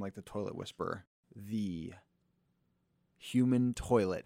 [0.00, 1.04] I'm like the toilet whisperer.
[1.36, 1.92] The
[3.18, 4.24] human toilet.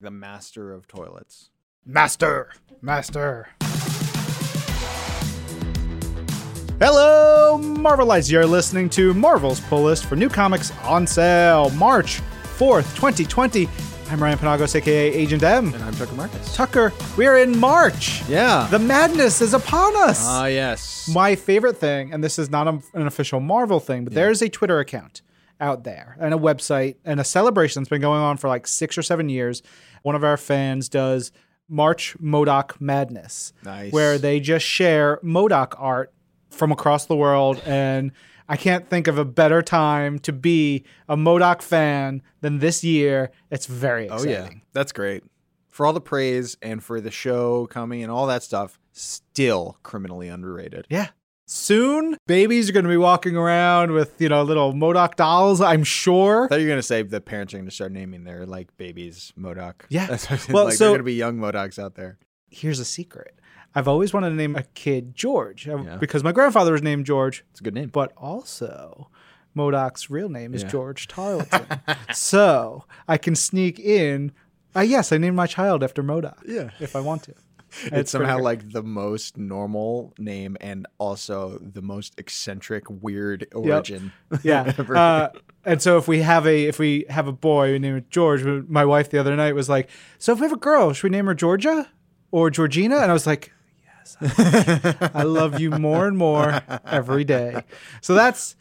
[0.00, 1.50] The master of toilets.
[1.84, 2.50] Master,
[2.80, 3.50] master.
[6.80, 8.30] Hello, Marvelites.
[8.30, 12.22] You're listening to Marvel's pull list for new comics on sale March
[12.56, 13.68] 4th, 2020.
[14.08, 15.74] I'm Ryan Penagos, aka Agent M.
[15.74, 16.54] And I'm Tucker Markus.
[16.54, 18.22] Tucker, we're in March.
[18.28, 18.68] Yeah.
[18.70, 20.20] The madness is upon us.
[20.24, 21.10] Ah, yes.
[21.12, 24.48] My favorite thing, and this is not a, an official Marvel thing, but there's a
[24.48, 25.22] Twitter account
[25.60, 28.96] out there and a website and a celebration that's been going on for like six
[28.96, 29.62] or seven years.
[30.02, 31.32] One of our fans does
[31.68, 33.92] March MODOK Madness, Nice.
[33.92, 36.12] where they just share MODOK art
[36.50, 37.60] from across the world.
[37.66, 38.12] And
[38.48, 43.30] I can't think of a better time to be a MODOK fan than this year.
[43.50, 44.28] It's very exciting.
[44.28, 44.48] oh, yeah.
[44.72, 45.24] That's great.
[45.68, 50.28] For all the praise and for the show coming and all that stuff, still criminally
[50.28, 50.86] underrated.
[50.88, 51.08] Yeah.
[51.48, 55.84] Soon, babies are going to be walking around with, you know, little MODOK dolls, I'm
[55.84, 56.46] sure.
[56.46, 59.32] I thought you were gonna say the parents are gonna start naming their like babies
[59.38, 59.74] MODOK.
[59.88, 60.06] Yeah.
[60.52, 62.18] Well, like so- they're gonna be young MODOKs out there.
[62.50, 63.38] Here's a secret.
[63.76, 65.96] I've always wanted to name a kid George uh, Yeah.
[65.96, 67.90] because my grandfather was named George, It's a good name.
[67.90, 69.10] but also
[69.56, 70.68] MODOK's real name is Yeah.
[70.68, 71.66] George Tarleton.
[72.12, 74.32] so I can sneak in.
[74.74, 76.38] Uh, yes, I named my child after MODOK.
[76.46, 76.70] Yeah.
[76.80, 77.34] If I want to.
[77.78, 84.12] It's, pretty somehow like the most normal name and also the most eccentric, weird origin.
[84.42, 84.72] Yeah.
[84.78, 84.96] ever.
[84.96, 85.28] Uh,
[85.64, 88.42] and so if we have a if we have a boy we name it George,
[88.68, 91.10] my wife the other night was like, "So if we have a girl, should we
[91.10, 91.90] name her Georgia
[92.30, 93.52] or Georgina?" And I was like,
[94.20, 97.62] "Yes, I, I love you more and more every day."
[98.00, 98.56] So that's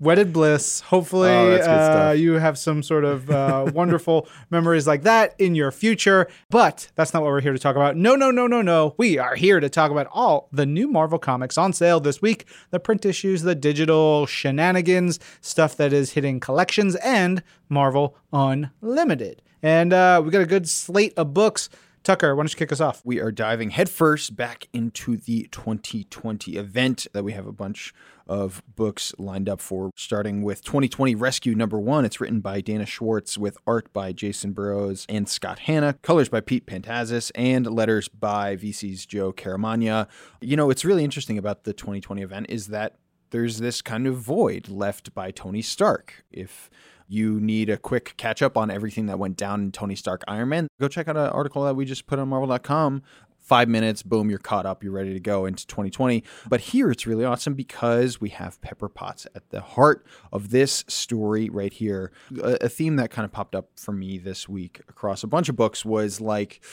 [0.00, 0.80] wedded bliss.
[0.80, 5.70] Hopefully, Oh, uh, you have some sort of uh, wonderful memories like that in your
[5.70, 6.28] future.
[6.50, 7.96] But that's not what we're here to talk about.
[7.96, 8.94] No, no, no, no, no.
[8.98, 12.46] We are here to talk about all the new Marvel comics on sale this week
[12.70, 19.42] the print issues, the digital shenanigans, stuff that is hitting collections, and Marvel Unlimited.
[19.62, 21.70] And uh, we got a good slate of books.
[22.04, 23.00] Tucker, why don't you kick us off?
[23.02, 27.94] we are diving headfirst back into the 2020 event that we have a bunch
[28.26, 32.04] of books lined up for, starting with 2020 Rescue number one.
[32.04, 36.42] It's written by Dana Schwartz with art by Jason Burrows and Scott Hanna, colors by
[36.42, 40.06] Pete Pantazis, and letters by VC's Joe Caramagna.
[40.42, 42.96] You know, it's really interesting about the 2020 event is that
[43.30, 46.22] there's this kind of void left by Tony Stark.
[46.30, 46.68] If
[47.08, 50.48] you need a quick catch up on everything that went down in Tony Stark Iron
[50.48, 53.02] Man, go check out an article that we just put on Marvel.com.
[53.38, 56.24] Five minutes, boom, you're caught up, you're ready to go into 2020.
[56.48, 60.82] But here it's really awesome because we have Pepper Potts at the heart of this
[60.88, 62.10] story right here.
[62.42, 65.50] A, a theme that kind of popped up for me this week across a bunch
[65.50, 66.64] of books was like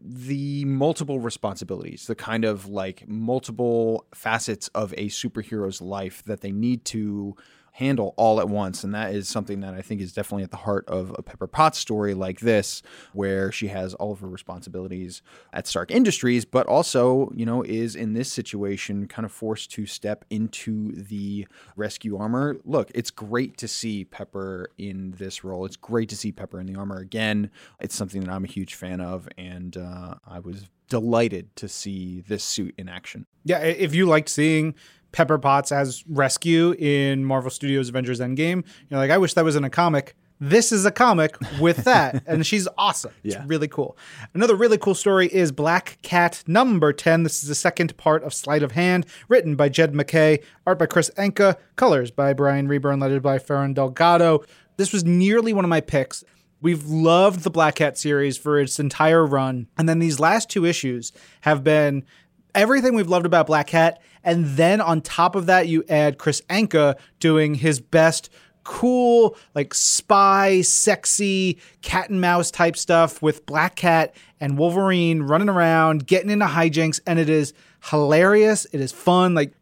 [0.00, 6.50] the multiple responsibilities, the kind of like multiple facets of a superhero's life that they
[6.50, 7.36] need to
[7.76, 8.82] handle all at once.
[8.82, 11.46] And that is something that I think is definitely at the heart of a Pepper
[11.46, 12.80] Potts story like this,
[13.12, 15.20] where she has all of her responsibilities
[15.52, 19.84] at Stark Industries, but also, you know, is in this situation kind of forced to
[19.84, 22.56] step into the rescue armor.
[22.64, 25.66] Look, it's great to see Pepper in this role.
[25.66, 27.50] It's great to see Pepper in the armor again.
[27.78, 29.28] It's something that I'm a huge fan of.
[29.36, 33.26] And uh, I was delighted to see this suit in action.
[33.44, 34.74] Yeah, if you liked seeing
[35.16, 39.56] Pepper Potts as Rescue in Marvel Studios Avengers Endgame, you're like, I wish that was
[39.56, 40.14] in a comic.
[40.40, 43.12] This is a comic with that, and she's awesome.
[43.24, 43.42] It's Yeah.
[43.46, 43.96] really cool.
[44.34, 47.22] Another really cool story is Black Cat number 10.
[47.22, 50.84] This is the second part of Sleight of Hand, written by Jed MacKay, art by
[50.84, 54.44] Chris Anka, colors by Brian Reber, lettered by Ferran Delgado.
[54.76, 56.24] This was nearly one of my picks.
[56.60, 59.68] We've loved the Black Cat series for its entire run.
[59.78, 61.12] And then these last two issues
[61.42, 62.04] have been
[62.56, 64.02] everything we've loved about Black Cat.
[64.24, 68.30] And then on top of that, you add Chris Anka doing his best
[68.64, 75.48] cool, like spy, sexy, cat and mouse type stuff with Black Cat and Wolverine running
[75.48, 76.98] around, getting into hijinks.
[77.06, 77.52] And it is
[77.90, 78.66] hilarious.
[78.72, 79.34] It is fun.
[79.34, 79.52] Like,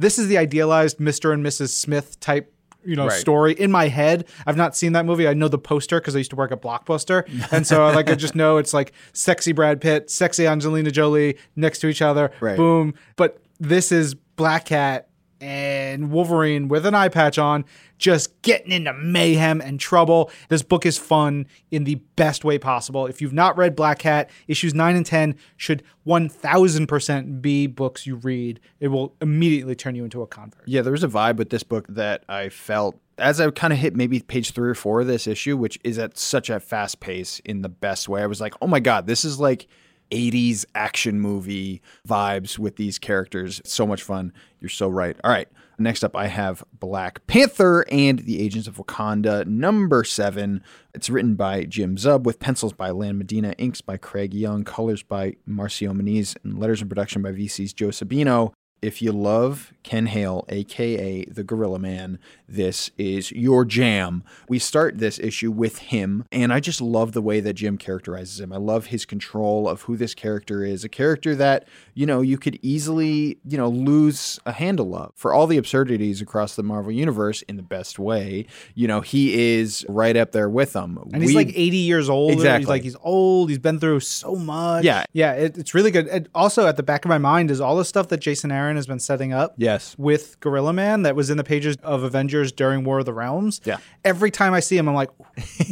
[0.00, 1.32] this is the idealized Mr.
[1.32, 1.68] and Mrs.
[1.68, 2.52] Smith type
[2.84, 3.20] you know Right.
[3.20, 4.26] story in my head.
[4.46, 5.28] I've not seen that movie.
[5.28, 7.28] I know the poster because i used to work at blockbuster.
[7.52, 11.80] And so like i just know it's like sexy brad pitt sexy angelina jolie next
[11.80, 12.30] to each other.
[12.40, 12.56] Right.
[12.56, 12.94] boom.
[13.16, 15.08] But this is black cat
[15.40, 17.64] and wolverine with an eye patch on
[17.98, 20.30] just getting into mayhem and trouble.
[20.48, 23.06] This book is fun in the best way possible.
[23.06, 28.16] If you've not read black cat issues 9 and 10 should 1000% be books you
[28.16, 28.60] read.
[28.80, 30.66] It will immediately turn you into a convert.
[30.66, 33.78] Yeah, there was a vibe with this book that I felt as I kind of
[33.78, 37.00] hit maybe page three or four of this issue, which is at such a fast
[37.00, 38.22] pace in the best way.
[38.22, 39.68] I was like, oh my God, this is like
[40.10, 43.60] 80s action movie vibes with these characters.
[43.64, 44.32] So much fun.
[44.60, 45.16] You're so right.
[45.24, 45.48] All right.
[45.78, 50.62] Next up, I have Black Panther and the Agents of Wakanda, number seven.
[50.92, 55.02] It's written by Jim Zub with pencils by Lan Medina, inks by Craig Young, colors
[55.02, 58.52] by Marcio Menyz, and letters and production by VC's Joe Sabino.
[58.82, 62.18] If you love Ken Hale, aka the Gorilla Man,
[62.48, 64.22] this is your jam.
[64.48, 68.40] We start this issue with him, and I just love the way that Jim characterizes
[68.40, 68.52] him.
[68.52, 72.38] I love his control of who this character is, a character that, you know, you
[72.38, 75.12] could easily, you know, lose a handle of.
[75.14, 79.58] For all the absurdities across the Marvel Universe in the best way, you know, he
[79.58, 80.98] is right up there with them.
[81.12, 82.32] And he's like 80 years old.
[82.32, 82.60] Exactly.
[82.60, 83.48] He's like, he's old.
[83.48, 84.84] He's been through so much.
[84.84, 85.04] Yeah.
[85.12, 85.32] Yeah.
[85.32, 86.08] It, it's really good.
[86.08, 88.69] And also, at the back of my mind is all the stuff that Jason Aaron
[88.76, 89.54] has been setting up.
[89.56, 89.96] Yes.
[89.98, 93.60] With Gorilla Man that was in the pages of Avengers during War of the Realms.
[93.64, 93.78] Yeah.
[94.04, 95.10] Every time I see him, I'm like,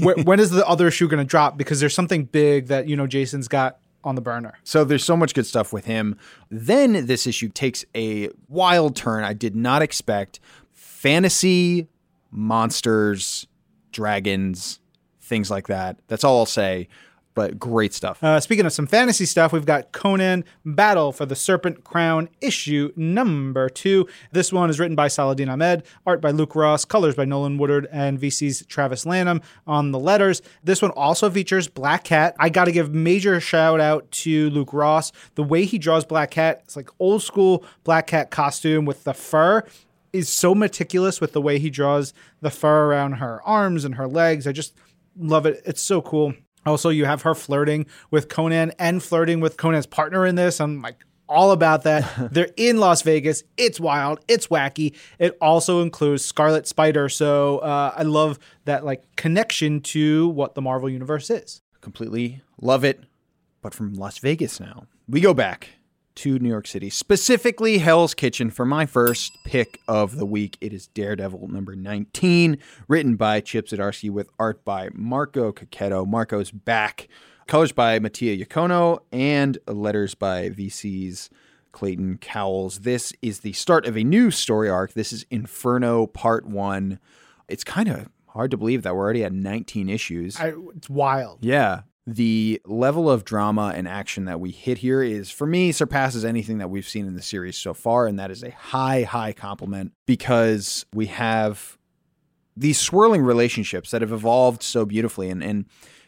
[0.00, 1.58] when is the other shoe going to drop?
[1.58, 4.58] Because there's something big that, you know, Jason's got on the burner.
[4.64, 6.16] So there's so much good stuff with him.
[6.50, 10.40] Then this issue takes a wild turn I did not expect.
[10.72, 11.88] Fantasy,
[12.30, 13.46] monsters,
[13.92, 14.80] dragons,
[15.20, 15.98] things like that.
[16.08, 16.88] That's all I'll say.
[17.38, 18.20] But great stuff.
[18.20, 22.90] Uh, speaking of some fantasy stuff, we've got Conan Battle for the Serpent Crown issue
[22.96, 24.08] number two.
[24.32, 27.86] This one is written by Saladin Ahmed, art by Luke Ross, colors by Nolan Woodard,
[27.92, 30.42] and VC's Travis Lanham on the letters.
[30.64, 32.34] This one also features Black Cat.
[32.40, 35.12] I got to give major shout out to Luke Ross.
[35.36, 39.14] The way he draws Black Cat, it's like old school Black Cat costume with the
[39.14, 39.62] fur
[40.12, 44.08] is so meticulous with the way he draws the fur around her arms and her
[44.08, 44.44] legs.
[44.48, 44.74] I just
[45.16, 45.62] love it.
[45.64, 46.34] It's so cool.
[46.68, 50.60] Also, you have her flirting with Conan and flirting with Conan's partner in this.
[50.60, 52.30] I'm like all about that.
[52.32, 53.42] They're in Las Vegas.
[53.56, 54.20] It's wild.
[54.28, 54.94] It's wacky.
[55.18, 57.08] It also includes Scarlet Spider.
[57.08, 61.62] So uh, I love that like connection to what the Marvel universe is.
[61.80, 63.04] Completely love it.
[63.60, 65.70] But from Las Vegas now, we go back
[66.18, 70.58] to New York City, specifically Hell's Kitchen for my first pick of the week.
[70.60, 76.04] It is Daredevil number 19, written by Chip Zdarsky with art by Marco Checchetto.
[76.04, 77.06] Marco's back.
[77.46, 81.30] Colors by Mattia Iacono and letters by VC's
[81.70, 82.80] Clayton Cowles.
[82.80, 84.94] This is the start of a new story arc.
[84.94, 86.98] This is Inferno Part 1.
[87.46, 90.36] It's kind of hard to believe that we're already at 19 issues.
[90.36, 91.38] I, it's wild.
[91.42, 91.82] Yeah.
[92.10, 96.56] The level of drama and action that we hit here is, for me, surpasses anything
[96.56, 98.06] that we've seen in the series so far.
[98.06, 101.76] And that is a high, high compliment because we have
[102.56, 105.28] these swirling relationships that have evolved so beautifully.
[105.28, 105.66] And, and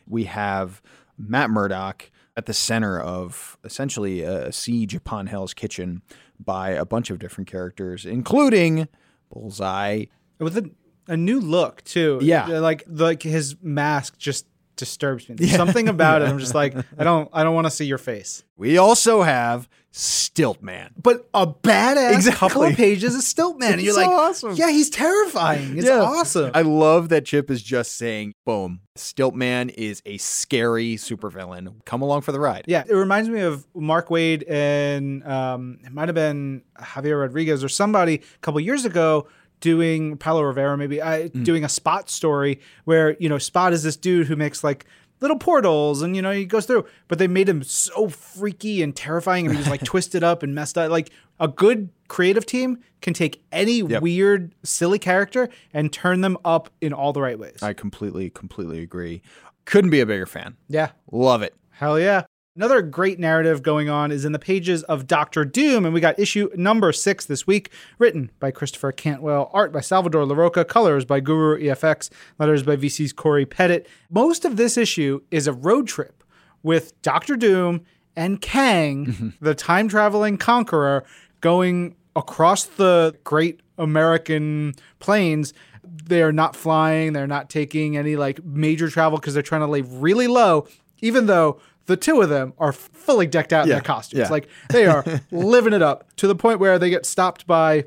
[0.08, 0.80] we have
[1.18, 6.00] Matt Murdock at the center of essentially a siege upon Hell's Kitchen
[6.38, 8.88] by a bunch of different characters, including
[9.30, 10.06] Bullseye.
[10.38, 10.70] With a,
[11.08, 12.20] a new look too.
[12.22, 12.46] Yeah.
[12.46, 14.46] Like like his mask just
[14.80, 15.34] disturbs me.
[15.38, 16.28] There's something about it.
[16.28, 18.42] I'm just like, I don't I don't want to see your face.
[18.56, 20.90] We also have Stiltman.
[21.00, 22.38] But a badass Exactly.
[22.48, 23.72] couple of pages of Stiltman.
[23.72, 24.52] And you're so like, awesome.
[24.54, 25.78] yeah, he's terrifying.
[25.78, 26.00] It's Yeah.
[26.00, 26.50] awesome.
[26.54, 31.84] I love that Chip is just saying, boom, Stiltman is a scary supervillain.
[31.84, 32.64] Come along for the ride.
[32.68, 37.64] yeah, it reminds me of Mark Waid and um, it might have been Javier Rodriguez
[37.64, 39.26] or somebody a couple years ago
[39.60, 43.96] doing Paolo Rivera maybe uh, doing a Spot story where you know Spot is this
[43.96, 44.86] dude who makes like
[45.20, 48.96] little portals and you know he goes through, but they made him so freaky and
[48.96, 50.90] terrifying and he was like twisted up and messed up.
[50.90, 56.70] Like a good creative team can take any weird silly character and turn them up
[56.80, 57.62] in all the right ways.
[57.62, 59.22] I completely, completely agree.
[59.66, 60.56] Couldn't be a bigger fan.
[60.68, 60.90] yeah.
[61.12, 61.54] Love it.
[61.70, 62.24] Hell yeah.
[62.56, 66.18] Another great narrative going on is in the pages of Doctor Doom, and we got
[66.18, 71.20] issue number six this week, written by Christopher Cantwell, art by Salvador Larroca, colors by
[71.20, 73.84] Guru EFX, letters by VC's Cory Petit.
[74.10, 76.24] Most of this issue is a road trip
[76.64, 77.82] with Doctor Doom
[78.16, 79.28] and Kang, mm-hmm.
[79.40, 81.04] the time traveling conqueror,
[81.40, 85.54] going across the great American plains.
[85.84, 89.68] They are not flying, they're not taking any like major travel because they're trying to
[89.68, 90.66] lay really low,
[91.00, 94.20] even though the two of them are fully decked out in their costumes.
[94.20, 94.28] yeah.
[94.28, 97.86] Like they are living it up to the point where they get stopped by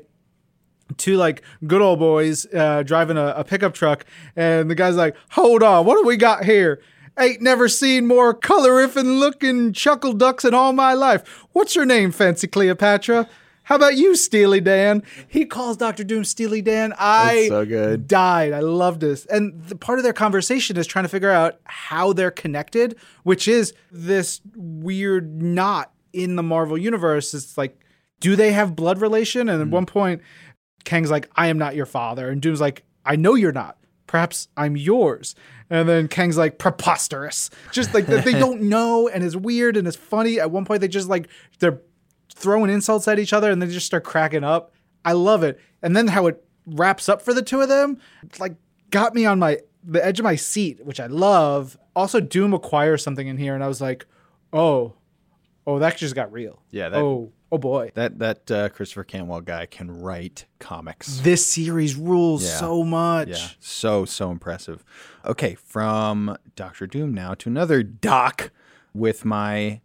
[0.96, 4.04] two like good old boys uh, driving a, a pickup truck,
[4.36, 6.80] and the guy's like, "Hold on, what do we got here?"
[7.16, 11.22] Ain't never seen more colorific looking chuckle ducks in all my life.
[11.52, 13.28] What's your name, Fancy Cleopatra?
[13.64, 15.02] How about you, Steely Dan?
[15.26, 16.92] He calls Doctor Doom Steely Dan.
[16.98, 18.06] I so good.
[18.06, 18.52] died.
[18.52, 19.24] I love this.
[19.26, 23.48] And the part of their conversation is trying to figure out how they're connected, which
[23.48, 27.32] is this weird knot in the Marvel universe.
[27.32, 27.80] It's like,
[28.20, 29.48] do they have blood relation?
[29.48, 29.72] And at hmm.
[29.72, 30.20] one point,
[30.84, 32.28] Kang's like, I am not your father.
[32.28, 33.78] And Doom's like, I know you're not.
[34.06, 35.34] Perhaps I'm yours.
[35.70, 37.48] And then Kang's like, preposterous.
[37.72, 40.38] Just like they don't know and it's weird and it's funny.
[40.38, 41.28] At one point, they just like,
[41.58, 41.80] they're
[42.32, 44.72] throwing insults at each other and they just start cracking up.
[45.04, 45.60] I love it.
[45.82, 47.98] And then how it wraps up for the two of them,
[48.38, 48.54] like,
[48.90, 51.76] got me on my the edge of my seat, which I love.
[51.94, 54.06] Also, Doom acquires something in here, and I was like,
[54.52, 54.94] oh,
[55.66, 56.62] oh, that just got real.
[56.70, 57.90] Yeah, that- oh, oh boy.
[57.94, 61.18] That that uh, Christopher Cantwell guy can write comics.
[61.18, 62.56] This series rules Yeah.
[62.56, 63.28] so much.
[63.28, 64.82] Yeah, so so impressive.
[65.26, 68.50] Okay, from Doctor Doom now to another Doc
[68.94, 69.80] with my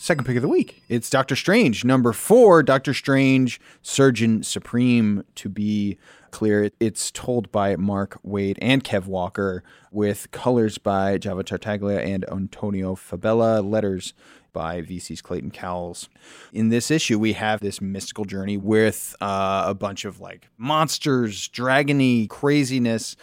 [0.00, 0.82] second pick of the week.
[0.88, 2.62] It's Doctor Strange, number four.
[2.62, 5.24] Doctor Strange, Surgeon Supreme.
[5.36, 5.98] To be
[6.30, 12.24] clear, it's told by Mark Waid and Kev Walker, with colors by Java Tartaglia and
[12.30, 14.14] Antonio Fabela, letters
[14.54, 16.08] by VC's Clayton Cowles.
[16.52, 21.46] In this issue, we have this mystical journey with uh, a bunch of like monsters,
[21.46, 23.16] dragony craziness,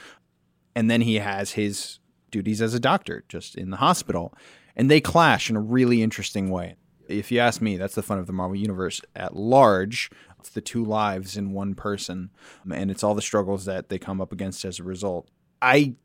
[0.75, 1.97] and then he has his
[2.29, 4.31] duties as a doctor just in the hospital
[4.77, 6.75] and they clash in a really interesting way.
[7.09, 10.09] If you ask me that's the fun of the marvel universe at large.
[10.39, 12.29] It's the two lives in one person
[12.71, 15.29] and it's all the struggles that they come up against as a result.
[15.61, 15.95] I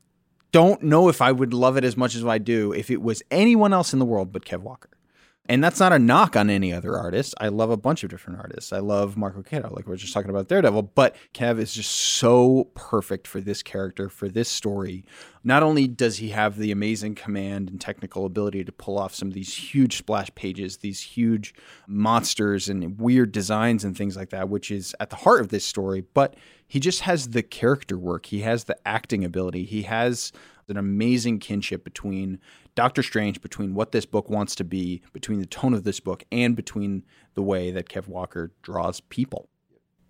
[0.53, 3.21] don't know if i would love it as much as i do if it was
[3.31, 4.89] anyone else in the world but kev walker
[5.49, 7.35] and that's not a knock on any other artist.
[7.37, 8.71] I love a bunch of different artists.
[8.71, 11.91] I love Marco Cato, like we are just talking about Daredevil, but Kev is just
[11.91, 15.03] so perfect for this character, for this story.
[15.43, 19.27] Not only does he have the amazing command and technical ability to pull off some
[19.27, 21.53] of these huge splash pages, these huge
[21.87, 25.65] monsters and weird designs and things like that, which is at the heart of this
[25.65, 28.27] story, but he just has the character work.
[28.27, 29.65] He has the acting ability.
[29.65, 30.31] He has
[30.73, 32.39] an amazing kinship between
[32.75, 36.23] Doctor Strange, between what this book wants to be, between the tone of this book,
[36.31, 37.03] and between
[37.35, 39.47] the way that Kev Walker draws people.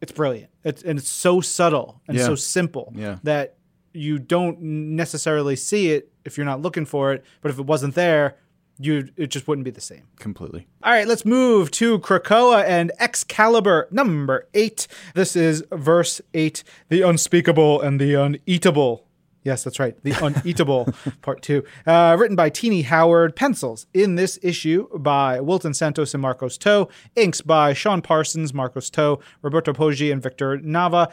[0.02, 0.50] It's brilliant.
[0.64, 2.26] It's and it's so subtle and Yeah.
[2.26, 3.20] so simple Yeah.
[3.24, 3.58] that
[3.94, 7.24] you don't necessarily see it if you're not looking for it.
[7.42, 8.38] But if it wasn't there,
[8.80, 10.04] you it just wouldn't be the same.
[10.18, 10.68] Completely.
[10.82, 14.88] All right, let's move to Krakoa and Excalibur number eight.
[15.14, 19.02] This is verse eight the unspeakable and the uneatable.
[19.44, 19.96] Yes, that's right.
[20.04, 21.64] The Uneatable, part two.
[21.86, 23.36] Uh, written by Tini Howard.
[23.36, 26.88] Pencils in this issue by Wilton Santos and Marcus To.
[27.16, 31.12] Inks by Sean Parsons, Marcus To, Roberto Poggi, and Victor Nava.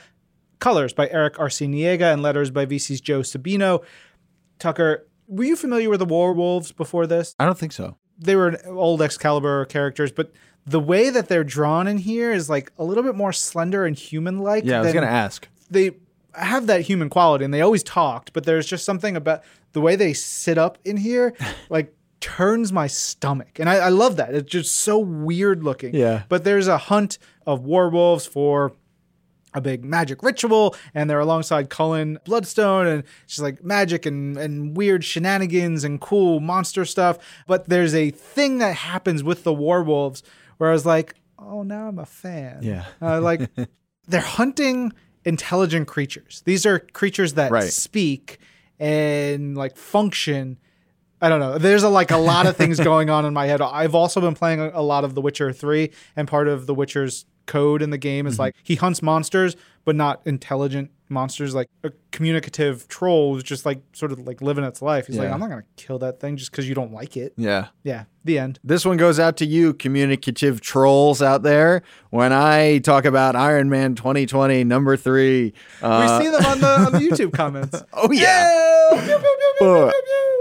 [0.60, 3.82] Colors by Erick Arciniega and letters by VC's Joe Sabino.
[4.58, 7.34] Tucker, were you familiar with the Warwolves before this?
[7.38, 7.96] I don't think so.
[8.18, 10.32] they were old Excalibur characters, but
[10.66, 13.96] the way that they're drawn in here is like a little bit more slender and
[13.96, 14.64] human-like.
[14.66, 15.48] Yeah, I was going to ask.
[15.70, 15.92] They
[16.34, 19.96] have that human quality, and they always talked, but there's just something about the way
[19.96, 21.34] they sit up in here,
[21.70, 24.34] like turns my stomach, and I, I love that.
[24.34, 25.94] It's just so weird looking.
[25.94, 26.24] Yeah.
[26.28, 28.72] But there's a hunt of werewolves for
[29.52, 34.76] a big magic ritual, and they're alongside Cullen Bloodstone, and she's like magic and, and
[34.76, 37.18] weird shenanigans and cool monster stuff.
[37.46, 40.22] But there's a thing that happens with the werewolves
[40.58, 42.60] where I was like, oh, now I'm a fan.
[42.62, 42.84] Yeah.
[43.00, 43.50] Uh, like
[44.08, 44.92] they're hunting
[45.24, 46.42] intelligent creatures.
[46.44, 47.72] These are creatures that Right.
[47.72, 48.38] speak
[48.78, 50.58] and like function.
[51.20, 51.58] I don't know.
[51.58, 53.60] There's a, like a lot of things going on in my head.
[53.60, 56.74] I've also been playing a, a lot of The Witcher 3 and part of The
[56.74, 58.42] Witcher's code in the game is mm-hmm.
[58.42, 63.82] like he hunts monsters but not intelligent monsters like a communicative troll who's just like
[63.92, 65.06] sort of like living its life.
[65.06, 67.34] He's like I'm not to kill that thing just cuz you don't like it.
[67.36, 67.68] Yeah.
[67.82, 68.58] Yeah, the end.
[68.62, 71.82] This one goes out to you, communicative trolls out there.
[72.10, 75.52] When I talk about Iron Man 2020, number three.
[75.82, 77.82] Uh, we see them on the on the YouTube comments.
[77.92, 79.92] oh, yeah.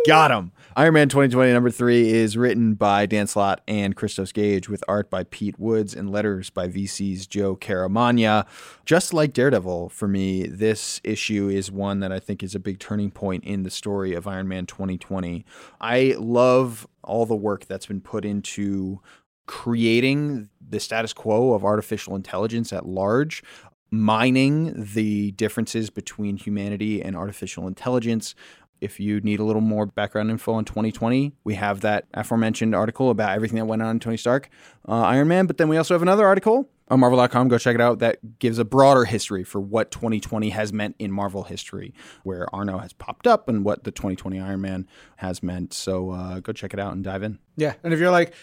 [0.08, 0.52] Got him.
[0.76, 5.10] Iron Man 2020 number three is written by Dan Slott and Christos Gage with art
[5.10, 8.46] by Pete Woods and letters by VC's Joe Caramagna.
[8.86, 12.78] Just like Daredevil, for me, this issue is one that I think is a big
[12.78, 15.44] turning point in the story of Iron Man 2020.
[15.82, 19.02] I love all the work that's been put into
[19.48, 23.42] creating the status quo of artificial intelligence at large
[23.92, 28.36] mining the differences between humanity and artificial intelligence.
[28.82, 33.10] If you need a little more background info on 2020, we have that aforementioned article
[33.10, 34.50] about everything that went on in Tony Stark,
[34.88, 35.46] uh, Iron Man.
[35.48, 37.48] But then we also have another article on Marvel.com.
[37.50, 38.00] Go check it out.
[38.00, 41.94] That gives a broader history for what 2020 has meant in Marvel history,
[42.24, 45.74] where Arno has popped up and what the 2020 Iron Man has meant.
[45.74, 47.40] So uh, go check it out and dive in.
[47.58, 48.34] Yeah, and if you're like,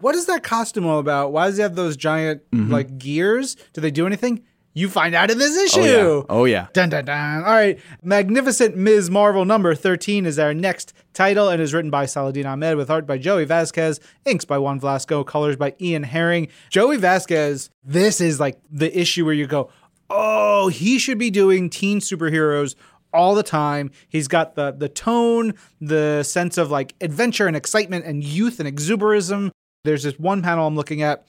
[0.00, 1.32] what is that costume all about?
[1.32, 2.72] Why does he have those giant Mm-hmm.
[2.72, 3.56] like gears?
[3.72, 4.42] Do they do anything?
[4.74, 5.80] You find out in this issue.
[5.80, 5.84] Oh
[6.18, 6.22] yeah.
[6.28, 6.66] Oh yeah.
[6.72, 7.44] Dun dun dun.
[7.44, 7.78] All right.
[8.02, 9.10] Magnificent Ms.
[9.10, 13.06] Marvel number 13 is our next title and is written by Saladin Ahmed with art
[13.06, 16.48] by Joey Vazquez, inks by Juan Velasco, colors by Ian Herring.
[16.70, 19.70] Joey Vazquez, this is like the issue where you go,
[20.08, 22.74] oh, he should be doing teen superheroes
[23.12, 23.90] all the time.
[24.08, 28.68] He's got the the tone, the sense of like adventure and excitement and youth and
[28.68, 29.50] exuberism.
[29.84, 31.26] There's this one panel I'm looking at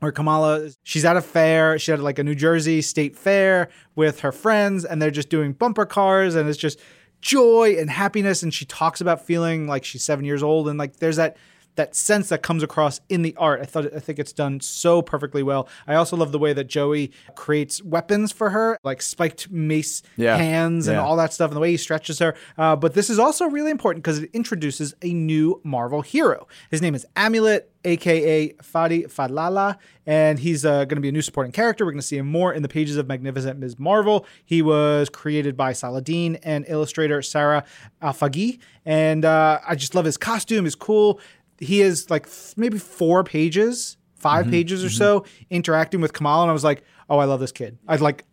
[0.00, 1.78] where Kamala, she's at a fair.
[1.78, 5.52] She had like a New Jersey state fair with her friends, and they're just doing
[5.52, 6.80] bumper cars, and it's just
[7.20, 8.42] joy and happiness.
[8.42, 11.36] And she talks about feeling like she's seven years old, and like there's that
[11.76, 13.60] that sense that comes across in the art.
[13.60, 15.68] I thought I think it's done so perfectly well.
[15.86, 20.36] I also love the way that Joey creates weapons for her, like spiked mace Yeah.
[20.36, 21.02] hands and Yeah.
[21.04, 22.34] all that stuff, and the way he stretches her.
[22.58, 26.46] Uh, but this is also really important because it introduces a new Marvel hero.
[26.70, 27.70] His name is Amulet.
[27.84, 31.84] AKA Fadi Fadlallah, and he's uh, going to be a new supporting character.
[31.84, 33.78] We're going to see him more in the pages of Magnificent Ms.
[33.78, 34.26] Marvel.
[34.44, 37.62] He was created by Saladin and illustrator Sara
[38.02, 40.66] Alfageeh, and uh, I just love his costume.
[40.66, 41.20] is cool
[41.58, 44.50] he is like th- maybe four pages, 5 mm-hmm.
[44.50, 44.96] pages or mm-hmm.
[44.96, 47.78] so interacting with Kamala, and I was like, oh, I love this kid.
[47.86, 48.24] I'd like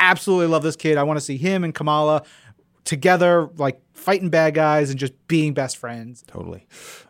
[0.00, 0.96] absolutely love this kid.
[0.96, 2.22] I want to see him and Kamala
[2.84, 6.24] together, like fighting bad guys and just being best friends.
[6.26, 6.66] Totally.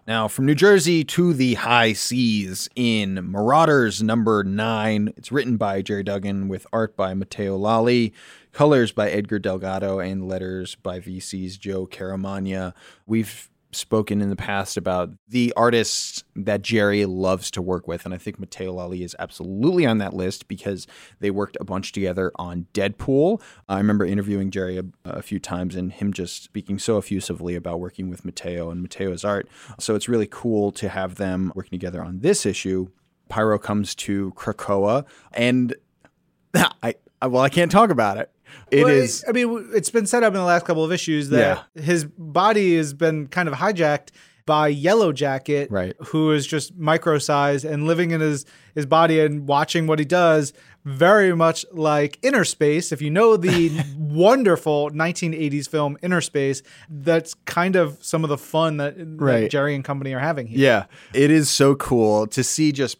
[0.08, 5.12] Now, from New Jersey to the high seas in Marauders number nine.
[5.16, 8.12] It's written by Gerry Duggan with art by Matteo Lolli,
[8.52, 12.74] colors by Edgar Delgado, and letters by VC's Joe Caramagna.
[13.06, 18.14] We've spoken in the past about the artists that Gerry loves to work with, and
[18.14, 20.86] I think Matteo Lolli is absolutely on that list because
[21.20, 23.40] they worked a bunch together on Deadpool.
[23.68, 27.80] I remember interviewing Gerry a, a few times and him just speaking so effusively about
[27.80, 29.48] working with Matteo and Matteo's art.
[29.78, 32.88] So it's really cool to have them working together on this issue.
[33.28, 35.74] Pyro comes to Krakoa, and
[36.54, 38.30] I well, I can't talk about it.
[38.70, 41.28] It Well, is I mean, it's been set up in the last couple of issues
[41.30, 44.08] that his body has been kind of hijacked
[44.46, 45.94] by Yellow Jacket, Right.
[46.06, 50.06] who is just micro sized and living in his, his body and watching what he
[50.06, 50.54] does,
[50.86, 52.90] very much like Inner Space.
[52.90, 58.38] If you know the wonderful 1980s film Inner Space, that's kind of some of the
[58.38, 60.58] fun that, that Gerry and company are having here.
[60.58, 62.96] Yeah, it is so cool to see just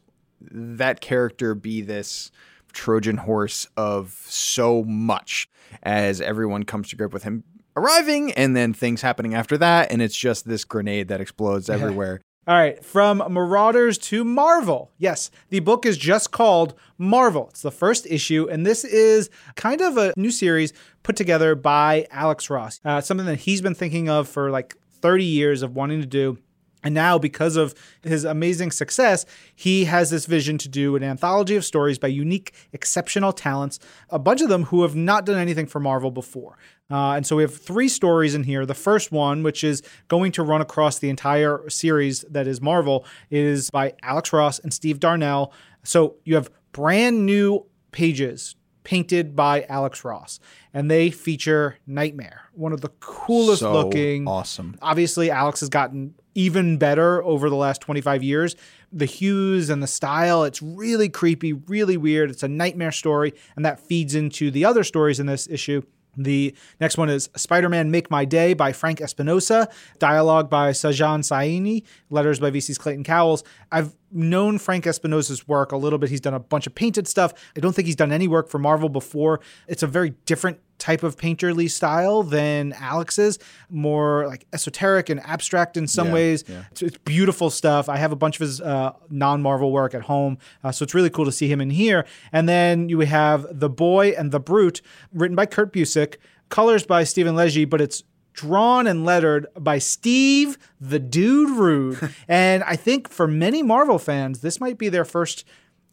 [0.50, 2.30] that character be this
[2.72, 5.48] Trojan horse of so much
[5.82, 7.44] as everyone comes to grip with him
[7.76, 9.92] arriving and then things happening after that.
[9.92, 12.20] And it's just this grenade that explodes everywhere.
[12.48, 14.90] All right, from Marauders to Marvel.
[14.96, 17.48] Yes, the book is just called Marvel.
[17.50, 22.06] It's the first issue, and this is kind of a new series put together by
[22.10, 22.80] Alex Ross.
[22.86, 26.38] Uh, something that he's been thinking of for like 30 years of wanting to do.
[26.84, 31.56] And now, because of his amazing success, he has this vision to do an anthology
[31.56, 35.66] of stories by unique, exceptional talents, a bunch of them who have not done anything
[35.66, 36.56] for Marvel before.
[36.90, 38.64] Uh, and so we have three stories in here.
[38.64, 43.04] The first one, which is going to run across the entire series that is Marvel,
[43.30, 45.52] is by Alex Ross and Steve Darnell.
[45.82, 50.40] So you have brand new pages painted by Alex Ross,
[50.72, 54.78] and they feature Nightmare, one of the coolest So looking awesome.
[54.80, 58.56] obviously Alex has gotten even better over the last 25 years.
[58.92, 62.30] The hues and the style, it's really creepy, really weird.
[62.30, 65.82] It's a nightmare story, and that feeds into the other stories in this issue.
[66.18, 69.68] The next one is Spider Man Make My Day by Frank Espinosa,
[70.00, 73.44] dialogue by Sajan Saini, letters by VC's Clayton Cowles.
[73.70, 76.10] I've known Frank Espinosa's work a little bit.
[76.10, 77.32] He's done a bunch of painted stuff.
[77.56, 79.40] I don't think he's done any work for Marvel before.
[79.68, 83.38] It's a very different type of painterly style than Alex's,
[83.68, 86.44] more like esoteric and abstract in some Yeah, ways.
[86.48, 86.64] yeah.
[86.70, 87.88] It's, it's beautiful stuff.
[87.88, 90.94] I have a bunch of his uh, non Marvel work at home, uh, so it's
[90.94, 92.06] really cool to see him in here.
[92.32, 94.80] And then you have The Boy and the Brute,
[95.12, 96.16] written by Kurt Busiek,
[96.48, 102.14] colors by Stephen Legge, but it's drawn and lettered by Steve the Dude Rude.
[102.28, 105.44] and I think for many Marvel fans, this might be their first.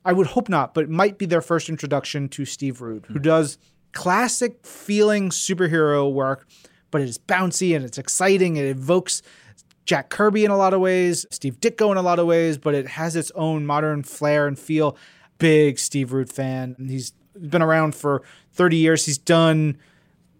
[0.07, 3.17] I would hope not, but it might be their first introduction to Steve Rude, who
[3.17, 3.57] does
[3.95, 6.47] classic feeling superhero work,
[6.91, 8.57] but it is bouncy and it's exciting.
[8.57, 9.23] It evokes
[9.85, 12.75] Jack Kirby in a lot of ways, Steve Ditko in a lot of ways, but
[12.75, 14.95] it has its own modern flair and feel.
[15.37, 16.75] Big Steve Rude fan.
[16.79, 18.21] He's been around for
[18.53, 19.05] 30 years.
[19.05, 19.77] He's done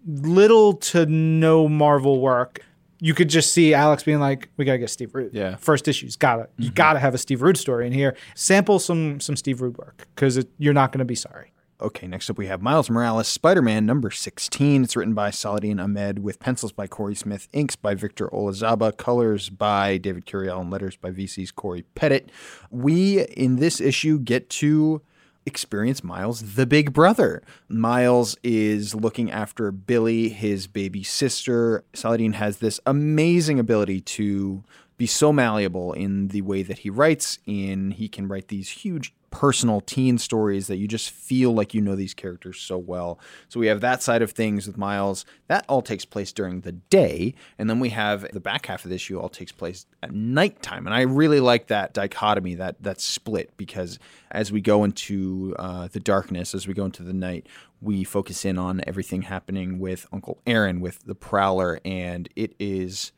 [0.07, 2.61] little to no Marvel work.
[2.99, 5.33] You could just see Alex being like, "We gotta get Steve Rude.
[5.33, 5.57] Yeah.
[5.57, 6.75] first issue's gotta you mm-hmm.
[6.75, 8.15] gotta have a Steve Rude story in here.
[8.35, 12.37] Sample some some Steve Rude work because you're not gonna be sorry." Okay, next up
[12.37, 14.85] we have Miles Morales, Spider Man number 16.
[14.85, 19.49] It's written by Saladin Ahmed with pencils by Cory Smith, inks by Victor Olazaba, colors
[19.49, 22.27] by David Curiel, and letters by VC's Cory Petit.
[22.71, 25.01] We, in this issue, get to
[25.45, 27.43] experience Miles, the big brother.
[27.67, 31.83] Miles is looking after Billy, his baby sister.
[31.93, 34.63] Saladin has this amazing ability to
[34.95, 39.13] be so malleable in the way that he writes in he can write these huge
[39.35, 43.19] personal teen stories that you just feel like you know these characters so well.
[43.49, 45.25] So we have that side of things with Miles.
[45.47, 47.35] That all takes place during the day.
[47.59, 50.87] And then we have the back half of the issue all takes place at nighttime.
[50.87, 53.99] And I really like that dichotomy, that that split, because
[54.31, 57.45] as we go into uh, the darkness, as we go into the night,
[57.81, 63.11] we focus in on everything happening with Uncle Aaron, with the Prowler, and it is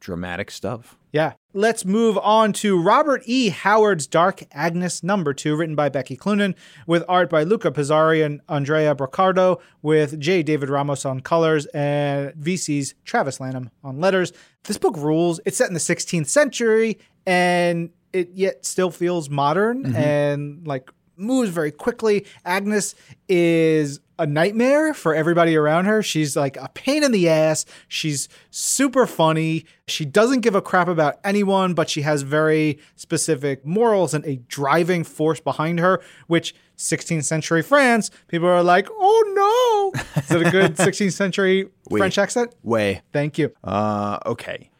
[0.00, 0.96] dramatic stuff.
[1.12, 1.34] Yeah.
[1.54, 3.48] Let's move on to Robert E.
[3.48, 6.54] Howard's Dark Agnes number two, written by Becky Cloonan,
[6.86, 10.42] with art by Luca Pizzari and Andrea Broccardo, with J.
[10.42, 14.32] David Ramos on colors and VC's Travis Lanham on letters.
[14.64, 15.40] This book rules.
[15.44, 19.96] It's set in the 16th century and it yet still feels modern mm-hmm.
[19.96, 22.26] and like moves very quickly.
[22.44, 22.94] Agnes
[23.28, 26.02] is a nightmare for everybody around her.
[26.02, 27.64] She's like a pain in the ass.
[27.86, 29.64] She's super funny.
[29.86, 34.36] She doesn't give a crap about anyone, but she has very specific morals and a
[34.48, 40.00] driving force behind her, which 16th century France, people are like, oh no.
[40.22, 42.54] Is that a good 16th century French accent?
[42.62, 43.02] Way.
[43.12, 43.52] Thank you.
[43.64, 44.70] Uh, okay.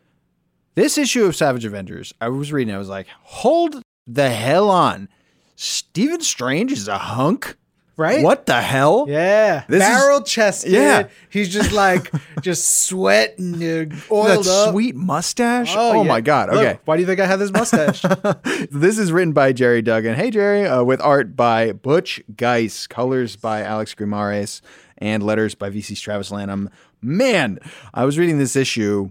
[0.75, 5.09] This issue of Savage Avengers, I was reading, I was like, hold the hell on.
[5.57, 7.57] Stephen Strange is a hunk?
[7.99, 8.23] Right?
[8.23, 9.07] What the hell?
[9.09, 9.65] Yeah.
[9.69, 10.71] This is- Barrel chested.
[10.71, 11.09] Yeah.
[11.31, 14.71] He's just like, just sweating, uh, That oiled up.
[14.71, 15.75] sweet mustache?
[15.77, 16.09] Oh, yeah.
[16.09, 16.49] my God.
[16.51, 16.79] Look, Okay.
[16.85, 18.03] why do you think I have this mustache?
[18.71, 20.15] this is written by Gerry Duggan.
[20.15, 24.61] Hey, Gerry, uh, with art by Butch Guice, colors by Alex Guimarães,
[24.99, 26.71] and letters by VC's Travis Lanham.
[27.03, 27.59] Man,
[27.93, 29.11] I was reading this issue.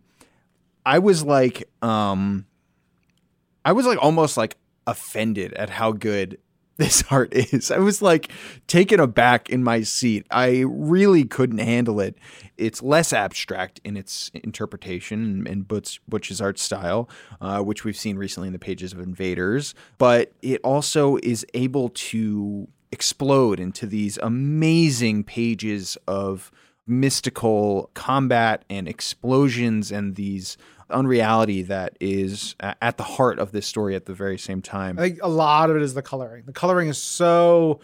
[0.86, 2.45] I was like, um,
[3.65, 6.38] I was like almost like offended at how good
[6.77, 7.71] this art is.
[7.71, 8.31] I was like
[8.67, 10.25] taken aback in my seat.
[10.31, 12.17] I really couldn't handle it.
[12.57, 17.09] It's less abstract in its interpretation and Butch, Butch's art style,
[17.41, 21.89] uh, which we've seen recently in the pages of Invaders, but it also is able
[21.89, 26.51] to explode into these amazing pages of
[26.87, 30.57] mystical combat and explosions and these
[30.89, 34.97] unreality that is at the heart of this story at the very same time.
[34.97, 36.43] I think a lot of it is the coloring.
[36.45, 37.80] The coloring is so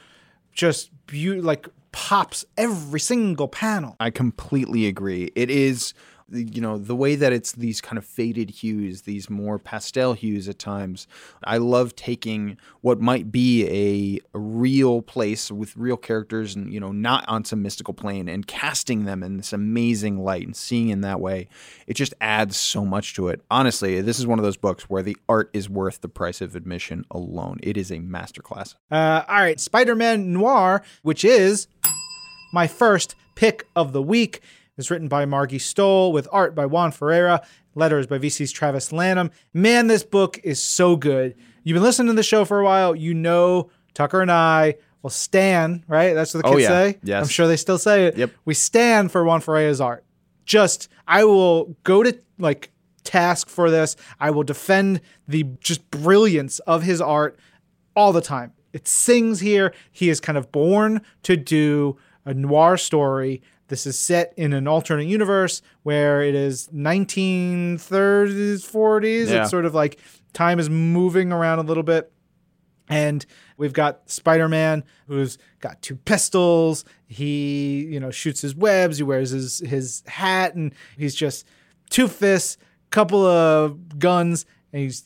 [0.53, 3.95] just beautiful, like pops every single panel.
[3.99, 5.31] I completely agree.
[5.35, 5.93] It is,
[6.33, 10.49] you know, the way that it's these kind of faded hues, these more pastel hues
[10.49, 11.07] at times.
[11.43, 16.79] I love taking what might be a, a real place with real characters and, you
[16.79, 20.89] know, not on some mystical plane and casting them in this amazing light and seeing
[20.89, 21.47] in that way.
[21.87, 23.41] It just adds so much to it.
[23.51, 26.55] Honestly, this is one of those books where the art is worth the price of
[26.55, 27.59] admission alone.
[27.61, 28.75] It is a masterclass.
[28.89, 31.67] Uh, all right, Spider Man Noir, which is
[32.51, 34.41] my first pick of the week,
[34.77, 37.43] is written by Margie Stohl with art by Juan Ferreyra,
[37.75, 39.31] letters by VC's Travis Lanham.
[39.53, 41.35] Man, this book is so good.
[41.63, 42.95] You've been listening to the show for a while.
[42.95, 46.13] You know Tucker and I will stand, right?
[46.13, 46.69] That's what the Oh, kids yeah.
[46.69, 46.97] say.
[47.03, 47.23] Yes.
[47.23, 48.17] I'm sure they still say it.
[48.17, 48.31] Yep.
[48.45, 50.03] We stand for Juan Ferreyra's art.
[50.45, 52.71] Just, I will go to like
[53.03, 53.95] task for this.
[54.19, 57.37] I will defend the just brilliance of his art
[57.95, 58.53] all the time.
[58.73, 59.73] It sings here.
[59.91, 63.41] He is kind of born to do a noir story.
[63.73, 69.29] This is set in an alternate universe where it is 1930s, 40s.
[69.31, 69.41] Yeah.
[69.41, 69.99] It's sort of like
[70.31, 72.11] time is moving around a little bit.
[72.87, 73.25] And
[73.57, 76.85] we've got Spider-Man who's got two pistols.
[77.07, 78.97] He, you know, shoots his webs.
[78.97, 81.47] He wears his his hat, and he's just
[81.89, 82.59] two fists,
[82.91, 85.05] couple of guns, and he's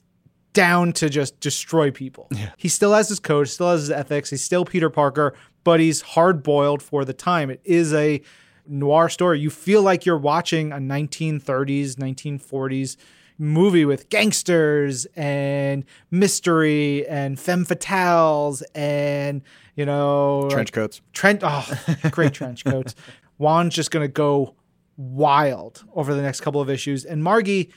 [0.51, 2.29] down to just destroy people.
[2.57, 4.29] He still has his code, still has his ethics.
[4.29, 7.49] He's still Peter Parker, but he's hard boiled for the time.
[7.49, 8.21] It is a
[8.67, 9.39] noir story.
[9.39, 12.97] You feel like you're watching a 1930s, 1940s
[13.39, 19.43] movie with gangsters and mystery and femme fatales and
[19.75, 21.01] you know Trench coats.
[21.13, 21.65] Trent, oh,
[22.11, 22.95] great trench coats.
[23.37, 24.55] Juan's just going to go
[24.97, 27.05] wild over the next couple of issues.
[27.05, 27.71] And Margie,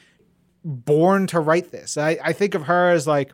[0.65, 1.97] born to write this.
[1.97, 3.33] I, I think of her as like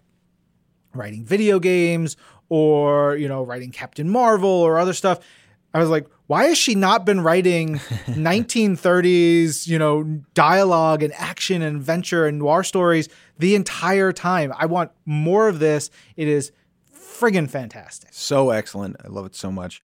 [0.92, 2.16] writing video games
[2.48, 5.20] or, you know, writing Captain Marvel or other stuff.
[5.76, 7.74] I was like, why has she not been writing
[8.06, 14.54] 1930s, you know, dialogue and action and adventure and noir stories the entire time?
[14.56, 15.90] I want more of this.
[16.16, 16.50] It is
[16.98, 18.08] friggin' fantastic.
[18.12, 18.96] So excellent.
[19.04, 19.82] I love it so much.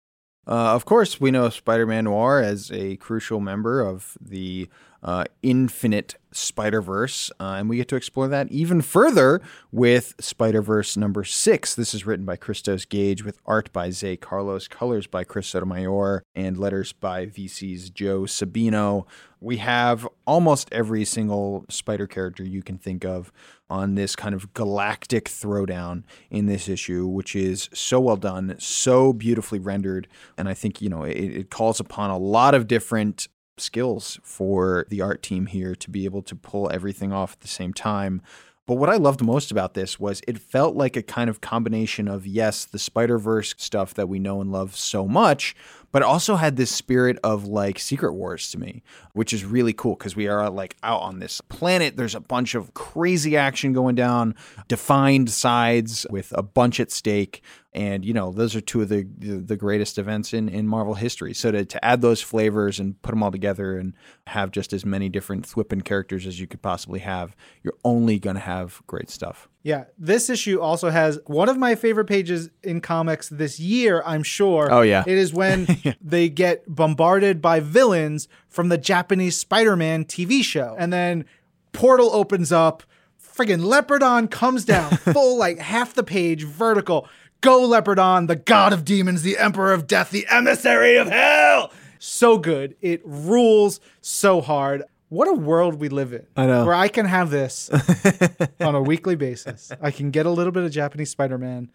[0.48, 4.70] Uh, of course, we know Spider Man Noir as a crucial member of the
[5.04, 10.62] uh, Infinite Spider Verse, uh, and we get to explore that even further with Spider
[10.62, 11.76] Verse number six.
[11.76, 16.24] This is written by Christos Gage with art by Zé Carlos, colors by Chris Sotomayor,
[16.36, 19.06] and letters by VC's Joe Sabino.
[19.40, 23.32] We have almost every single spider character you can think of
[23.70, 29.14] on this kind of galactic throwdown in this issue, which is so well done, so
[29.14, 30.08] beautifully rendered.
[30.38, 33.28] And I think, you know, it, it calls upon a lot of different
[33.62, 37.48] skills for the art team here to be able to pull everything off at the
[37.48, 38.22] same time.
[38.68, 42.08] But what I loved most about this was it felt like a kind of combination
[42.08, 45.56] of, yes, the Spider Verse stuff that we know and love so much,
[45.92, 49.96] but also had this spirit of like Secret Wars to me, which is really cool
[49.96, 51.98] because we are like out on this planet.
[51.98, 54.36] There's a bunch of crazy action going down,
[54.68, 57.42] defined sides with a bunch at stake.
[57.74, 61.34] And, you know, those are two of the the greatest events in, in Marvel history.
[61.34, 63.94] So to, to add those flavors and put them all together and
[64.28, 68.36] have just as many different Thwippen characters as you could possibly have, you're only going
[68.36, 69.48] to have great stuff.
[69.64, 74.24] Yeah, this issue also has one of my favorite pages in comics this year, I'm
[74.24, 74.70] sure.
[74.72, 75.04] Oh, yeah.
[75.06, 75.68] It is when
[76.02, 80.76] they get bombarded by villains from the Japanese Spider Man TV show.
[80.80, 81.26] And then
[81.74, 82.84] Portal opens up,
[83.22, 87.08] friggin' Leopardon comes down, full like half the page, vertical.
[87.42, 91.72] Go, Leopardon, the god of demons, the emperor of death, the emissary of hell.
[92.00, 92.76] So good.
[92.82, 94.84] It rules so hard.
[95.12, 96.26] What a world we live in.
[96.38, 96.66] I know.
[96.66, 97.70] Where I can have this
[98.62, 99.70] on a weekly basis.
[99.82, 101.70] I can get a little bit of Japanese Spider Man.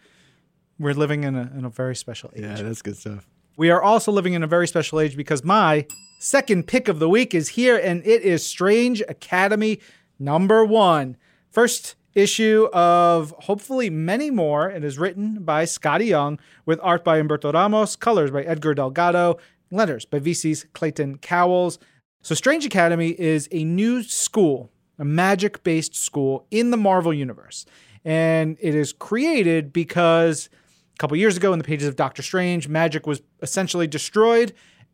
[0.79, 2.45] We're living in a, in a very special age.
[2.45, 3.29] Yeah, that's good stuff.
[3.59, 5.87] We are also living in a very special age because my
[6.19, 9.81] second pick of the week is here, and it is Strange Academy
[10.19, 11.19] number one.
[11.51, 14.71] First issue of hopefully many more.
[14.71, 19.37] It is written by Skottie Young with art by Humberto Ramos, colors by Edgar Delgado,
[19.71, 21.79] letters by VC's Clayton Cowles.
[22.23, 27.67] So, Strange Academy is a new school, a magic based school in the Marvel Universe.
[28.05, 30.49] And it is created because
[30.95, 34.53] a couple years ago in the pages of Doctor Strange, magic was essentially destroyed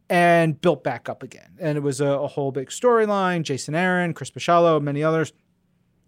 [0.08, 1.56] and built back up again.
[1.58, 3.42] And it was a, a whole big storyline.
[3.42, 5.32] Jason Aaron, Chris Bachalo, many others.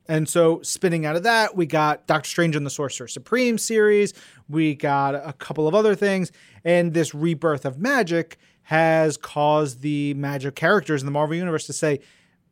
[0.06, 4.12] And so, spinning out of that, we got Doctor Strange and the Sorcerer Supreme series.
[4.48, 6.30] We got a couple of other things.
[6.64, 11.72] And this rebirth of magic has caused the magic characters in the Marvel Universe to
[11.72, 12.00] say,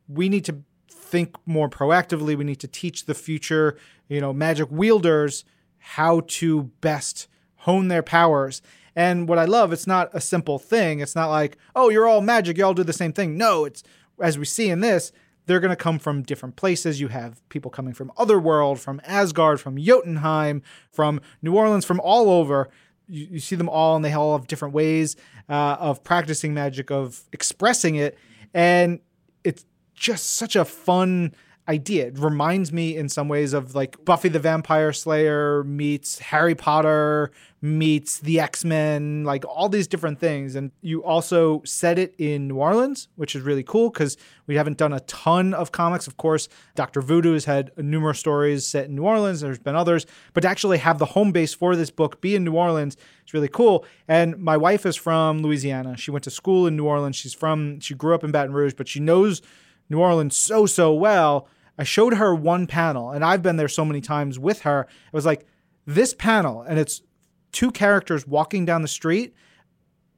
[0.07, 2.35] we need to think more proactively.
[2.35, 5.43] We need to teach the future, you know, magic wielders
[5.77, 8.61] how to best hone their powers.
[8.95, 10.99] And what I love, it's not a simple thing.
[10.99, 13.37] It's not like, oh, you're all magic, you all do the same thing.
[13.37, 13.83] No, it's
[14.21, 15.11] as we see in this,
[15.45, 17.01] they're going to come from different places.
[17.01, 22.29] You have people coming from Otherworld, from Asgard, from Jotunheim, from New Orleans, from all
[22.29, 22.69] over.
[23.07, 25.15] You, you see them all, and they all have different ways
[25.49, 28.17] uh, of practicing magic, of expressing it.
[28.53, 28.99] And
[29.43, 31.33] it's just such a fun
[31.67, 32.07] idea.
[32.07, 37.31] It reminds me in some ways of like Buffy the Vampire Slayer meets Harry Potter
[37.63, 40.53] meets the X-Men, like all these different things.
[40.53, 44.77] And you also set it in New Orleans, which is really cool because we haven't
[44.77, 46.05] done a ton of comics.
[46.05, 47.01] Of course, Dr.
[47.01, 49.39] Voodoo has had numerous stories set in New Orleans.
[49.39, 52.43] There's been others, but to actually have the home base for this book be in
[52.43, 53.85] New Orleans is really cool.
[54.09, 55.95] And my wife is from Louisiana.
[55.95, 57.15] She went to school in New Orleans.
[57.15, 59.41] She's from she grew up in Baton Rouge, but she knows
[59.89, 61.47] New Orleans so, so well.
[61.77, 64.81] I showed her one panel, and I've been there so many times with her.
[64.81, 65.47] It was like
[65.85, 67.01] this panel, and it's
[67.51, 69.33] two characters walking down the street,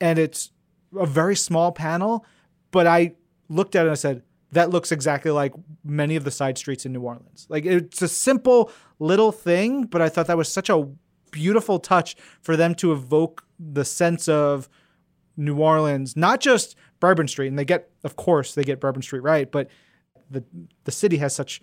[0.02, 0.52] and it's
[0.98, 2.26] a very small panel.
[2.72, 3.16] But I
[3.48, 6.86] looked at it and I said, that looks exactly like many of the side streets
[6.86, 7.46] in New Orleans.
[7.50, 10.88] Like it's a simple little thing, but I thought that was such a
[11.32, 14.70] beautiful touch for them to evoke the sense of
[15.36, 19.24] New Orleans, not just Bourbon Street, and they get, of course, they get Bourbon Street
[19.24, 19.68] right, but
[20.30, 20.44] the
[20.84, 21.62] the city has such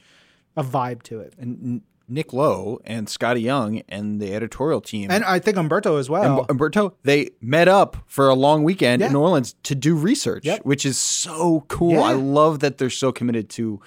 [0.57, 1.35] a vibe to it.
[1.39, 6.11] And Nick Lowe and Skottie Young and the editorial team, and I think Umberto as
[6.11, 6.41] well.
[6.41, 9.07] And Humberto, they met up for a long weekend Yeah.
[9.07, 10.65] in New Orleans to do research, Yep.
[10.65, 11.93] which is so cool.
[11.93, 12.01] Yeah.
[12.03, 13.81] I love that they're so committed to,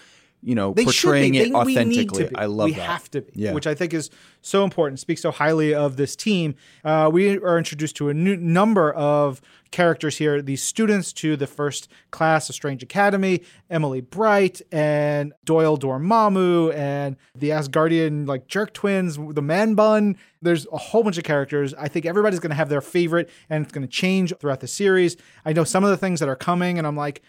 [0.45, 2.29] you know, They portraying it we authentically.
[2.36, 2.88] I love we that.
[2.88, 3.53] have to be, Yeah.
[3.53, 4.99] which I think is so important.
[4.99, 6.53] Speaks so highly of this team.
[6.84, 10.43] Uh, we are introduced to a new number of characters here.
[10.43, 17.15] These students to the first class of Strange Academy: Emily Bright and Doyle Dormammu, and
[17.36, 20.15] the Asgardian like jerk twins, the Man Bun.
[20.43, 21.73] There's a whole bunch of characters.
[21.73, 24.67] I think everybody's going to have their favorite, and it's going to change throughout the
[24.67, 25.17] series.
[25.43, 27.23] I know some of the things that are coming, and I'm like,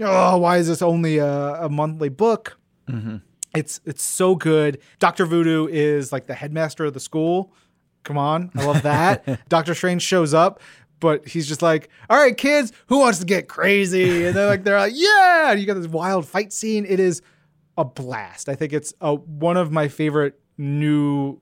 [0.00, 2.58] oh, why is this only a, a monthly book?
[3.54, 4.78] It's it's so good.
[4.98, 7.52] Doctor Voodoo is like the headmaster of the school.
[8.04, 9.40] Come on, I love that.
[9.48, 10.60] Doctor Strange shows up,
[11.00, 14.64] but he's just like, "All right, kids, who wants to get crazy?" And they're like,
[14.64, 16.84] "They're like, yeah!" And you got this wild fight scene.
[16.88, 17.22] It is
[17.76, 18.48] a blast.
[18.48, 21.40] I think it's a, one of my favorite new.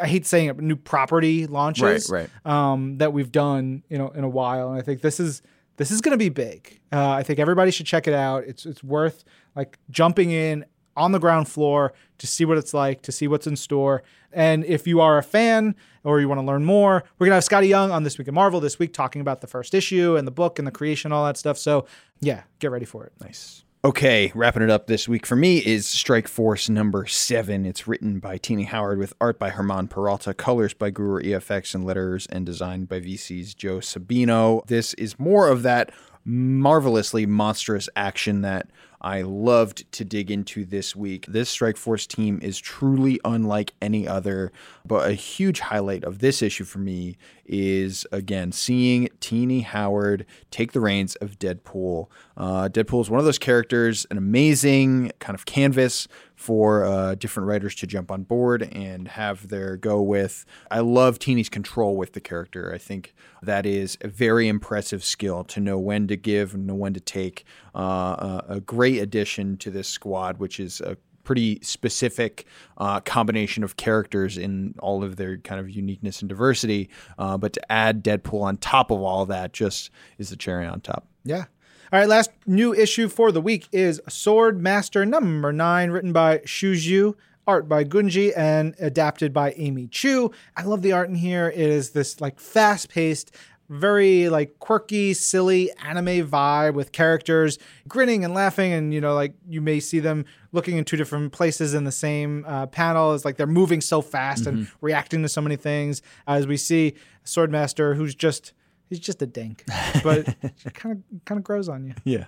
[0.00, 4.08] I hate saying it, but new property launches Right, Um, that we've done, you know,
[4.10, 4.70] in a while.
[4.70, 5.40] And I think this is
[5.78, 6.80] this is going to be big.
[6.92, 8.44] Uh, I think everybody should check it out.
[8.44, 9.24] It's it's worth
[9.56, 13.46] like jumping in on the ground floor to see what it's like, to see what's
[13.46, 14.02] in store.
[14.32, 17.44] And if you are a fan or you want to learn more, we're gonna have
[17.44, 20.26] Skottie Young on this week in Marvel this week talking about the first issue and
[20.26, 21.56] the book and the creation, all that stuff.
[21.56, 21.86] So
[22.20, 23.12] yeah, get ready for it.
[23.20, 23.64] Nice.
[23.84, 27.64] Okay, wrapping it up this week for me is Strike Force number seven.
[27.64, 31.84] It's written by Tini Howard with art by Herman Peralta, colors by Guru EFX, and
[31.84, 34.66] letters and designed by VC's Joe Sabino.
[34.66, 35.92] This is more of that
[36.24, 38.68] marvelously monstrous action that
[39.00, 41.26] I loved to dig into this week.
[41.26, 44.52] This Strike Force team is truly unlike any other,
[44.84, 50.72] but a huge highlight of this issue for me is again seeing Tini Howard take
[50.72, 52.08] the reins of Deadpool.
[52.36, 57.48] Uh, Deadpool is one of those characters, an amazing kind of canvas for uh, different
[57.48, 60.44] writers to jump on board and have their go with.
[60.70, 62.72] I love Tini's control with the character.
[62.72, 66.74] I think that is a very impressive skill to know when to give, and know
[66.74, 67.44] when to take.
[67.74, 72.46] Uh, a, a great addition to this squad, which is a pretty specific
[72.78, 76.88] uh, combination of characters in all of their kind of uniqueness and diversity.
[77.18, 80.80] Uh, but to add Deadpool on top of all that just is the cherry on
[80.80, 81.06] top.
[81.24, 81.44] Yeah.
[81.92, 86.38] All right, last new issue for the week is Sword Master number nine, written by
[86.38, 87.14] Shuizhu,
[87.46, 90.30] art by Gunji, and adapted by Amy Chu.
[90.56, 91.48] I love the art in here.
[91.48, 93.34] It is this like fast paced,
[93.68, 99.34] very like quirky, silly anime vibe with characters grinning and laughing, and you know, like
[99.48, 103.14] you may see them looking in two different places in the same uh, panel.
[103.14, 106.02] It's like they're moving so fast and reacting to so many things.
[106.26, 108.52] As we see Swordmaster, who's just
[108.88, 109.64] he's just a dink,
[110.02, 111.94] but it kind of kind of grows on you.
[112.04, 112.26] Yeah.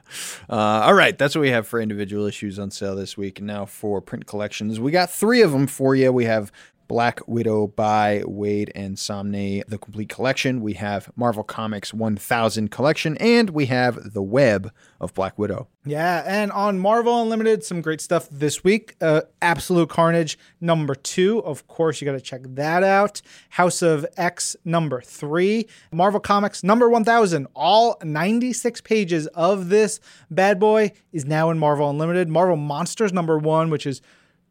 [0.49, 1.17] Uh, all right.
[1.17, 3.39] That's what we have for individual issues on sale this week.
[3.39, 6.13] And now for print collections, we got three of them for you.
[6.13, 6.53] We have
[6.91, 10.61] Black Widow by Waid and Samnee, the complete collection.
[10.61, 15.69] We have Marvel Comics 1000 collection, and we have The Web of Black Widow.
[15.87, 18.97] Yeah, and on Marvel Unlimited, some great stuff this week.
[19.01, 23.23] Uh, Absolute Carnage number two, of course, you got to check that out.
[23.51, 27.47] House of X number three, Marvel Comics number 1000.
[27.55, 32.29] All 96 pages of this bad boy is now in Marvel Unlimited.
[32.29, 34.03] Marvel Monsters number one, which is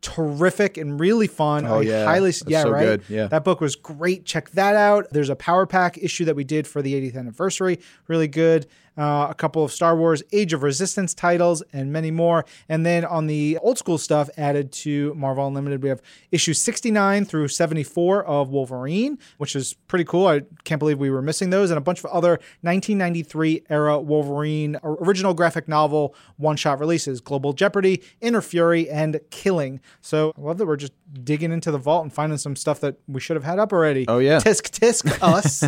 [0.01, 1.65] terrific and really fun.
[1.65, 2.05] Oh, I yeah.
[2.05, 2.81] highly That's yeah so right.
[2.83, 3.03] good.
[3.09, 3.27] Yeah.
[3.27, 4.25] that book was great.
[4.25, 5.07] Check that out.
[5.11, 8.67] There's a Power Pack issue that we did for the 80th anniversary, really good.
[8.97, 12.45] Uh, a couple of Star Wars Age of Resistance titles and many more.
[12.67, 17.25] And then on the old school stuff added to Marvel Unlimited, we have issue 69
[17.25, 20.27] through 74 of Wolverine, which is pretty cool.
[20.27, 24.77] I can't believe we were missing those, and a bunch of other 1993 era Wolverine
[24.83, 29.79] original graphic novel one shot releases Global Jeopardy, Inner Fury, and Killing.
[30.01, 32.97] So I love that we're just digging into the vault and finding some stuff that
[33.07, 34.05] we should have had up already.
[34.07, 34.39] Oh, yeah.
[34.39, 35.63] Tisk tisk us.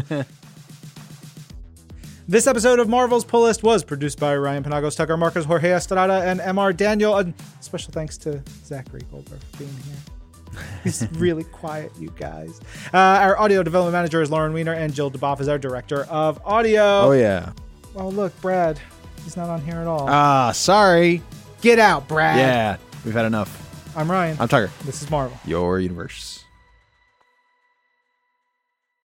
[2.32, 6.24] This episode of Marvel's Pull List was produced by Ryan Penagos, Tucker Markus, Jorge Estrada,
[6.24, 7.18] and MR Daniel.
[7.18, 10.64] And special thanks to Zachary Goldberg for being here.
[10.86, 12.62] He's really quiet, you guys.
[12.94, 16.40] Uh, our audio development manager is Lauren Weiner, and Jill DuBoff is our director of
[16.46, 17.02] audio.
[17.02, 17.52] Oh, yeah.
[17.98, 18.80] Oh, look, Brad.
[19.26, 20.08] He's not on here at all.
[20.08, 21.22] Ah, sorry.
[21.60, 22.38] Get out, Brad.
[22.38, 22.78] Yeah.
[23.04, 23.94] We've had enough.
[23.94, 24.38] I'm Ryan.
[24.40, 24.72] I'm Tucker.
[24.86, 25.38] this is Marvel.
[25.44, 26.41] Your universe.